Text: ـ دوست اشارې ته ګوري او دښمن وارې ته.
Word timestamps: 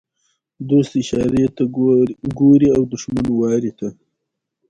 ـ 0.33 0.67
دوست 0.69 0.91
اشارې 1.01 1.45
ته 1.55 1.63
ګوري 2.39 2.69
او 2.75 2.81
دښمن 2.91 3.27
وارې 3.39 3.71
ته. 3.79 3.87